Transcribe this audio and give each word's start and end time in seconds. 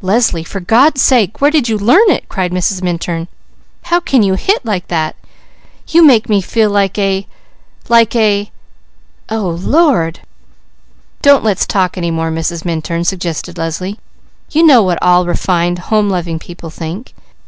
"Leslie, 0.00 0.44
for 0.44 0.60
God's 0.60 1.02
sake 1.02 1.40
where 1.40 1.50
did 1.50 1.68
you 1.68 1.76
learn 1.76 2.08
it?" 2.08 2.28
cried 2.28 2.52
Mrs. 2.52 2.80
Minturn. 2.80 3.26
"How 3.82 3.98
can 3.98 4.22
you 4.22 4.34
hit 4.34 4.64
like 4.64 4.86
that? 4.86 5.16
You 5.88 6.04
make 6.04 6.28
me 6.28 6.40
feel 6.40 6.70
like 6.70 6.96
a 6.96 7.26
like 7.88 8.14
a! 8.14 8.52
Oh 9.28 9.48
Lord!" 9.60 10.20
"Don't 11.22 11.42
let's 11.42 11.66
talk 11.66 11.98
any 11.98 12.12
more, 12.12 12.30
Mrs. 12.30 12.64
Minturn," 12.64 13.02
suggested 13.02 13.58
Leslie. 13.58 13.98
"You 14.48 14.62
know 14.64 14.80
what 14.80 15.02
all 15.02 15.26
refined, 15.26 15.80
home 15.80 16.08
loving 16.08 16.38
people 16.38 16.70
think. 16.70 17.12